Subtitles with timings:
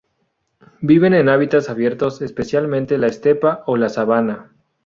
[0.81, 4.51] Viven en hábitats abiertos, especialmente la estepa o la sabana.